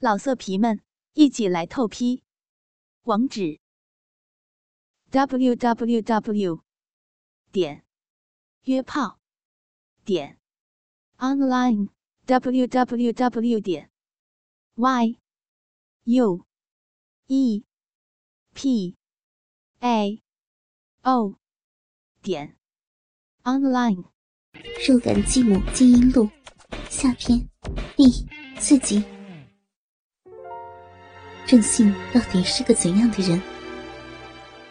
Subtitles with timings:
[0.00, 0.80] 老色皮们，
[1.14, 2.22] 一起来透批！
[3.02, 3.58] 网址
[5.10, 6.62] ：w w w
[7.50, 7.84] 点
[8.62, 9.18] 约炮
[10.04, 10.38] 点
[11.16, 11.88] online
[12.26, 13.90] w w w 点
[14.76, 15.18] y
[16.04, 16.46] u
[17.26, 17.64] e
[18.54, 18.96] p
[19.80, 20.22] a
[21.02, 21.34] o
[22.22, 22.56] 点
[23.42, 24.04] online。
[24.86, 26.30] 肉感继母基因录
[26.88, 27.48] 下篇
[27.96, 28.04] 第
[28.60, 29.17] 四集。
[31.48, 33.40] 郑信到底是个怎样的人？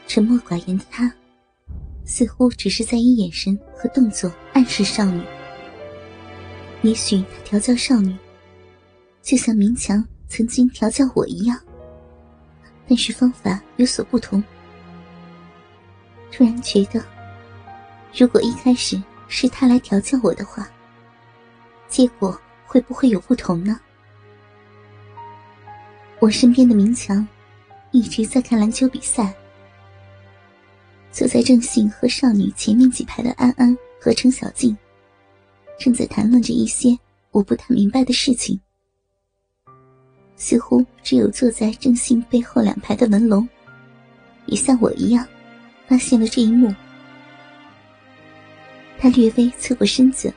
[0.05, 1.11] 沉默寡言的他，
[2.05, 5.19] 似乎只是在以眼神和动作暗示少女。
[6.83, 8.15] 也许他调教少女，
[9.23, 11.59] 就像明强曾经调教我一样，
[12.87, 14.43] 但是方法有所不同。
[16.31, 17.03] 突然觉得，
[18.15, 20.69] 如果一开始是他来调教我的话，
[21.87, 23.79] 结果会不会有不同呢？
[26.19, 27.25] 我身边的明强
[27.91, 29.33] 一直在看篮球比赛，
[31.11, 34.75] 坐在郑信和少女前面几排的安安和程小静，
[35.79, 36.97] 正在谈论着一些
[37.29, 38.59] 我不太明白的事情。
[40.35, 43.47] 似乎只有坐在郑信背后两排的文龙，
[44.47, 45.25] 也像我一样，
[45.87, 46.73] 发现了这一幕。
[48.97, 50.33] 他略微侧过身子，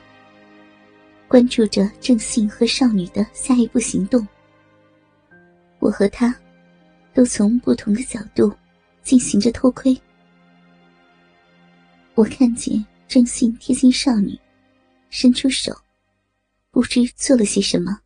[1.27, 4.27] 关注着郑信和少女的下一步行动。
[5.81, 6.33] 我和他，
[7.11, 8.55] 都从不同的角度
[9.01, 9.99] 进行着偷窥。
[12.13, 14.39] 我看见郑信贴近少女，
[15.09, 15.75] 伸出手，
[16.69, 17.99] 不知做了些什么。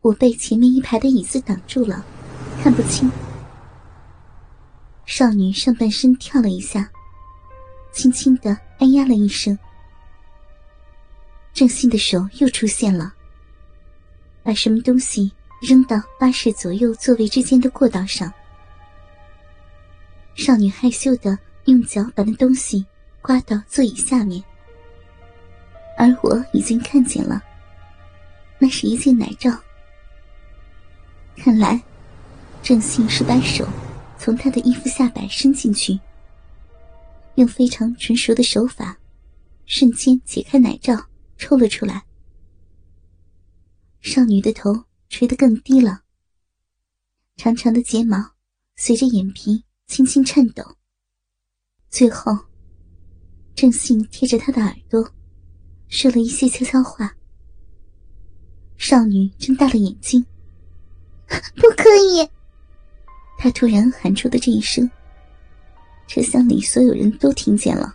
[0.00, 2.02] 我被前面一排的椅子挡住了，
[2.62, 3.10] 看不清。
[5.04, 6.90] 少女上半身跳了一下，
[7.92, 9.56] 轻轻的哎呀了一声。
[11.52, 13.12] 郑信的手又出现了，
[14.42, 15.30] 把什么东西。
[15.62, 18.32] 扔到巴士左右座位之间的过道上，
[20.34, 22.84] 少女害羞的用脚把那东西
[23.20, 24.42] 刮到座椅下面，
[25.96, 27.40] 而我已经看见了，
[28.58, 29.56] 那是一件奶罩。
[31.36, 31.80] 看来，
[32.60, 33.64] 郑信是把手
[34.18, 35.96] 从他的衣服下摆伸进去，
[37.36, 38.98] 用非常纯熟的手法，
[39.66, 41.06] 瞬间解开奶罩
[41.38, 42.02] 抽了出来。
[44.00, 44.84] 少女的头。
[45.12, 46.04] 垂得更低了，
[47.36, 48.16] 长长的睫毛
[48.76, 50.64] 随着眼皮轻轻颤抖。
[51.90, 52.34] 最后，
[53.54, 55.06] 郑信贴着他的耳朵
[55.88, 57.14] 说了一些悄悄话。
[58.78, 60.24] 少女睁大了眼睛，
[61.56, 62.26] 不可以！
[63.36, 64.90] 他突然喊出的这一声，
[66.08, 67.94] 车厢里所有人都听见了，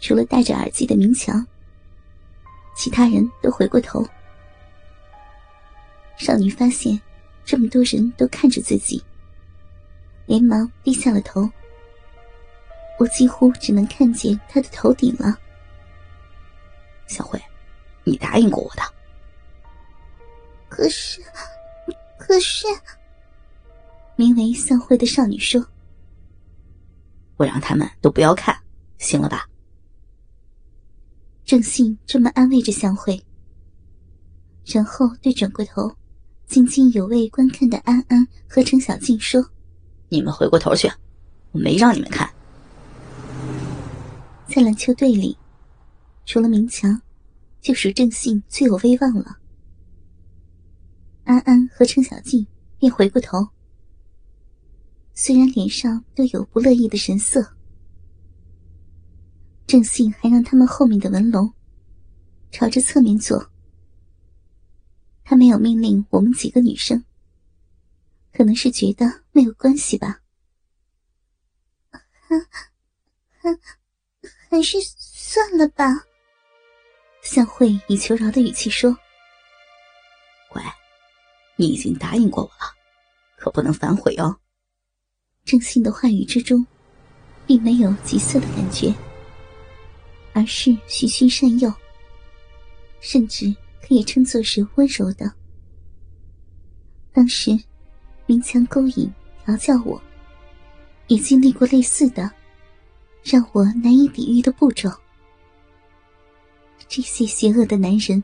[0.00, 1.46] 除了戴着耳机的明强，
[2.76, 4.04] 其他人都回过头。
[6.16, 7.00] 少女发现
[7.44, 9.02] 这么多人都看着自己，
[10.26, 11.48] 连忙低下了头。
[12.98, 15.36] 我几乎只能看见她的头顶了。
[17.06, 17.40] 小慧，
[18.04, 18.82] 你答应过我的。
[20.68, 21.20] 可是，
[22.18, 22.66] 可是，
[24.16, 25.64] 名为向慧的少女说
[27.36, 28.56] ：“我让他们都不要看，
[28.98, 29.48] 行了吧？”
[31.44, 33.22] 郑信这么安慰着向慧，
[34.64, 35.94] 然后对转过头。
[36.46, 39.44] 津津有味观看的安安和程小静说
[40.08, 40.88] ：“你们回过头去，
[41.52, 42.30] 我没让你们看。”
[44.46, 45.36] 在篮球队里，
[46.26, 47.00] 除了明强，
[47.60, 49.38] 就属郑信最有威望了。
[51.24, 52.46] 安安和程小静
[52.78, 53.48] 便回过头，
[55.14, 57.56] 虽然脸上都有不乐意的神色，
[59.66, 61.52] 郑信还让他们后面的文龙
[62.52, 63.50] 朝着侧面坐。
[65.24, 67.02] 他没有命令我们几个女生，
[68.32, 70.20] 可能是觉得没有关系吧。
[71.90, 72.38] 还
[73.38, 73.58] 还
[74.50, 76.04] 还是算了吧。
[77.22, 78.96] 向慧以求饶的语气说
[80.50, 80.62] ：“乖，
[81.56, 82.74] 你已经答应过我了，
[83.38, 84.38] 可不能反悔哦。”
[85.44, 86.66] 郑信的话语之中，
[87.46, 88.94] 并没有急色的感觉，
[90.34, 91.72] 而是循循善诱，
[93.00, 93.54] 甚至。
[93.86, 95.30] 可以称作是温柔的。
[97.12, 97.50] 当时，
[98.24, 99.12] 明强勾引、
[99.44, 100.00] 调教我，
[101.08, 102.30] 也经历过类似的，
[103.22, 104.90] 让我难以抵御的步骤。
[106.88, 108.22] 这些邪恶的男人，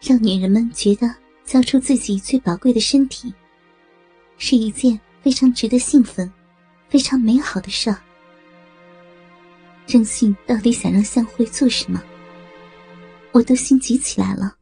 [0.00, 1.14] 让女人们觉得
[1.44, 3.32] 交出自己最宝贵的身体，
[4.38, 6.30] 是一件非常值得兴奋、
[6.88, 7.96] 非常美好的事儿。
[9.86, 12.02] 郑信到底想让向辉做什么？
[13.32, 14.56] 我都心急起来了，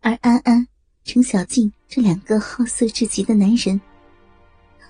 [0.00, 0.68] 而安安
[1.02, 3.80] 程小静这两个好色至极的男人，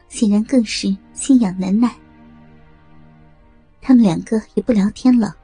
[0.08, 1.96] 显然更是心痒难耐。
[3.80, 5.36] 他们两个也不聊天了，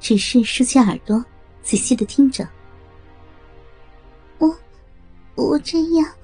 [0.00, 1.22] 只是竖起耳朵，
[1.62, 2.48] 仔细的听着。
[4.38, 4.58] 我，
[5.34, 6.14] 我这样，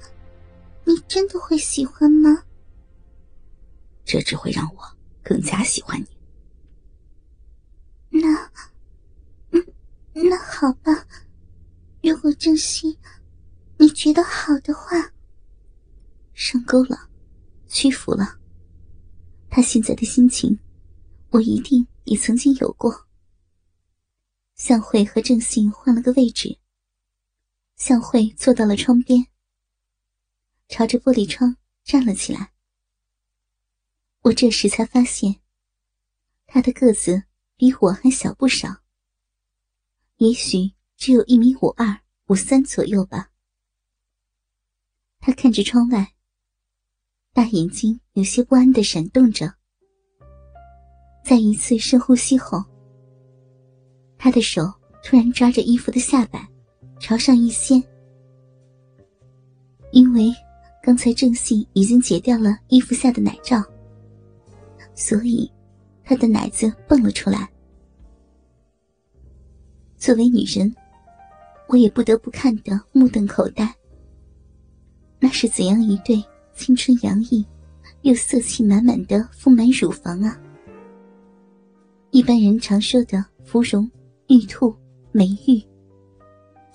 [0.83, 2.43] 你真的会喜欢吗？
[4.03, 4.81] 这只会让我
[5.21, 6.07] 更加喜欢你。
[8.09, 8.51] 那，嗯，
[10.23, 11.07] 那好吧。
[12.01, 12.97] 如果郑熙，
[13.77, 15.13] 你觉得好的话，
[16.33, 17.09] 上钩了，
[17.67, 18.39] 屈服了。
[19.49, 20.59] 他现在的心情，
[21.29, 23.07] 我一定也曾经有过。
[24.55, 26.59] 向慧和郑信换了个位置，
[27.77, 29.25] 向慧坐到了窗边，
[30.67, 32.51] 朝着玻璃窗站了起来。
[34.21, 35.39] 我这时才发现，
[36.45, 37.23] 他的个子
[37.55, 38.81] 比我还小不少，
[40.19, 43.29] 也许只有一米五二、五三左右吧。
[45.21, 46.13] 他看着窗外，
[47.33, 49.53] 大眼睛有些不安的闪动着。
[51.23, 52.61] 在一次深呼吸后，
[54.17, 54.63] 他的手
[55.01, 56.45] 突然抓着衣服的下摆，
[56.99, 57.81] 朝上一掀，
[59.93, 60.33] 因为
[60.83, 63.63] 刚才郑信已经解掉了衣服下的奶罩。
[64.95, 65.49] 所以，
[66.03, 67.49] 他的奶子蹦了出来。
[69.99, 70.73] 作为女人，
[71.67, 73.75] 我也不得不看得目瞪口呆。
[75.19, 76.23] 那是怎样一对
[76.55, 77.45] 青春洋溢
[78.03, 80.39] 又色气满满的丰满乳房啊！
[82.11, 83.91] 一般人常说的芙蓉、
[84.29, 84.73] 玉兔、
[85.11, 85.61] 美玉，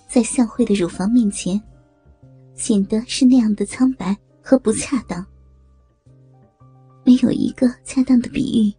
[0.06, 1.58] 在向慧的乳房面前，
[2.54, 5.26] 显得是那样的苍白和不恰当。
[7.04, 8.74] 没有一个恰当的比喻，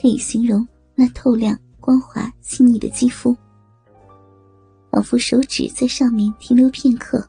[0.00, 3.36] 可以形容那透亮、光滑、细腻的肌肤。
[4.90, 7.26] 仿佛手指在上面停留片刻，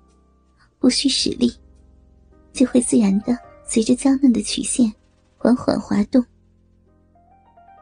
[0.80, 1.52] 不需使力，
[2.54, 4.94] 就会自然的随着娇嫩的曲线
[5.38, 6.24] 缓缓滑动。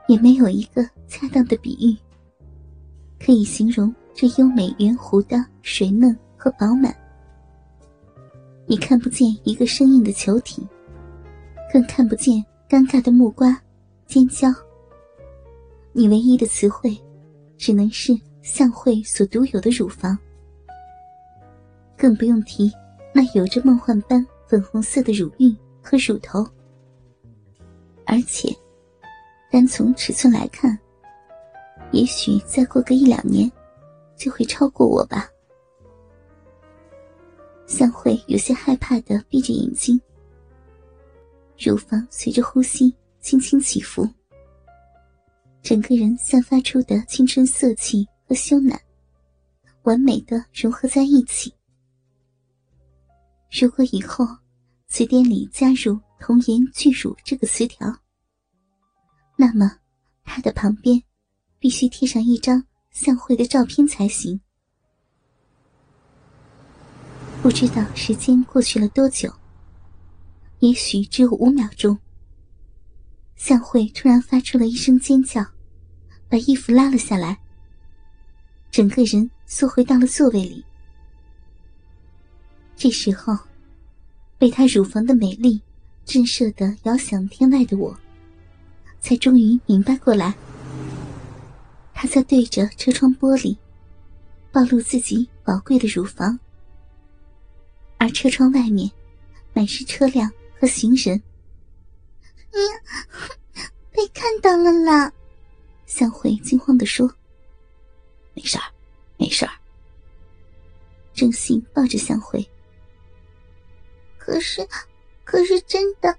[0.08, 1.98] 也没有一个恰当的比喻，
[3.24, 6.96] 可以形容这优美圆弧的水嫩和饱满。
[8.66, 10.66] 你看不见一个生硬的球体。
[11.74, 13.58] 更看不见尴尬的木瓜、
[14.06, 14.50] 尖椒。
[15.94, 16.98] 你唯一的词汇，
[17.58, 20.18] 只能是向慧所独有的乳房。
[21.98, 22.72] 更不用提
[23.14, 26.48] 那有着梦幻般粉红色的乳晕和乳头。
[28.06, 28.50] 而且，
[29.52, 30.78] 单从尺寸来看，
[31.92, 33.52] 也许再过个一两年，
[34.16, 35.28] 就会超过我吧。
[37.68, 40.00] 向慧有些害怕的闭着眼睛。
[41.58, 44.08] 乳房随着呼吸轻轻起伏，
[45.62, 48.78] 整个人散发出的青春色气和羞赧，
[49.84, 51.54] 完美的融合在一起。
[53.52, 54.26] 如果以后
[54.88, 57.96] 词典里加入“童颜巨乳”这个词条，
[59.36, 59.78] 那么
[60.24, 61.02] 它的旁边
[61.60, 64.40] 必须贴上一张向慧的照片才行。
[67.42, 69.32] 不知道时间过去了多久。
[70.60, 71.98] 也许只有五秒钟，
[73.44, 75.44] 向慧突然发出了一声尖叫，
[76.30, 77.40] 把衣服拉了下来，
[78.70, 80.64] 整个人缩回到了座位里。
[82.76, 83.36] 这时候，
[84.38, 85.60] 被她乳房的美丽
[86.06, 87.98] 震慑的遥想天外的我，
[89.00, 90.36] 才终于明白过来，
[91.96, 93.58] 她在对着车窗玻璃，
[94.52, 96.40] 暴露自己宝贵的乳房，
[97.98, 98.92] 而车窗外面
[99.56, 100.32] 满是车辆。
[100.60, 101.20] 和行人，
[104.02, 105.14] 被看到了啦！
[105.86, 107.08] 向回惊慌的说
[108.34, 108.64] ：“没事儿，
[109.16, 109.52] 没事儿。”
[111.14, 112.44] 郑信抱着向回，
[114.18, 114.68] 可是，
[115.24, 116.18] 可是真的，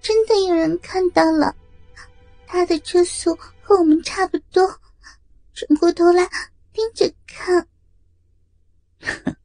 [0.00, 1.54] 真的有人看到了，
[2.46, 4.66] 他的车速和我们差不多，
[5.52, 6.26] 转过头来
[6.72, 7.68] 盯着看。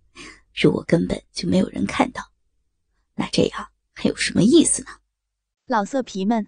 [0.56, 2.24] 如果根本就没有人看到，
[3.16, 3.68] 那这样。
[3.94, 4.90] 还有什么意思呢？
[5.66, 6.48] 老色皮们，